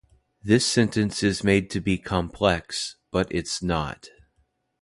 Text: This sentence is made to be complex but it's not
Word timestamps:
This 0.41 0.65
sentence 0.65 1.21
is 1.21 1.43
made 1.43 1.69
to 1.69 1.79
be 1.79 1.99
complex 1.99 2.95
but 3.11 3.27
it's 3.29 3.61
not 3.61 4.07